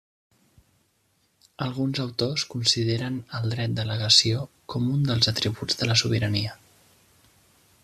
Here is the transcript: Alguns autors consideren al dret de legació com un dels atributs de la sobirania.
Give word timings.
Alguns 1.65 2.01
autors 2.05 2.45
consideren 2.53 3.19
al 3.41 3.45
dret 3.53 3.77
de 3.81 3.87
legació 3.91 4.43
com 4.75 4.89
un 4.95 5.07
dels 5.11 5.33
atributs 5.35 5.81
de 5.83 5.93
la 5.93 6.01
sobirania. 6.05 6.57